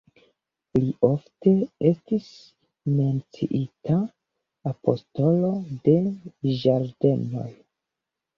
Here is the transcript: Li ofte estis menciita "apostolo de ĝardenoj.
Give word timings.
Li 0.77 0.85
ofte 1.07 1.51
estis 1.89 2.29
menciita 3.01 3.99
"apostolo 4.73 5.53
de 5.85 5.97
ĝardenoj. 6.63 7.49